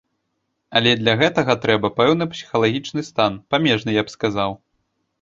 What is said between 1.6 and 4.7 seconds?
трэба пэўны псіхалагічны стан, памежны, я б сказаў.